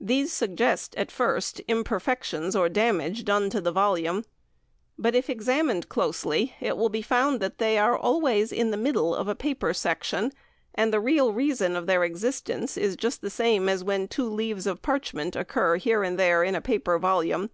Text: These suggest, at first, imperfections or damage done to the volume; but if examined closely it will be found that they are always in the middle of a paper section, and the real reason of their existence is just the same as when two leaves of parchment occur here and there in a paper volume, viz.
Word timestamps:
These 0.00 0.32
suggest, 0.32 0.92
at 0.96 1.12
first, 1.12 1.60
imperfections 1.68 2.56
or 2.56 2.68
damage 2.68 3.22
done 3.24 3.48
to 3.50 3.60
the 3.60 3.70
volume; 3.70 4.24
but 4.98 5.14
if 5.14 5.30
examined 5.30 5.88
closely 5.88 6.56
it 6.58 6.76
will 6.76 6.88
be 6.88 7.00
found 7.00 7.38
that 7.38 7.58
they 7.58 7.78
are 7.78 7.96
always 7.96 8.50
in 8.50 8.72
the 8.72 8.76
middle 8.76 9.14
of 9.14 9.28
a 9.28 9.36
paper 9.36 9.72
section, 9.72 10.32
and 10.74 10.92
the 10.92 10.98
real 10.98 11.32
reason 11.32 11.76
of 11.76 11.86
their 11.86 12.02
existence 12.02 12.76
is 12.76 12.96
just 12.96 13.20
the 13.20 13.30
same 13.30 13.68
as 13.68 13.84
when 13.84 14.08
two 14.08 14.28
leaves 14.28 14.66
of 14.66 14.82
parchment 14.82 15.36
occur 15.36 15.76
here 15.76 16.02
and 16.02 16.18
there 16.18 16.42
in 16.42 16.56
a 16.56 16.60
paper 16.60 16.98
volume, 16.98 17.42
viz. 17.42 17.50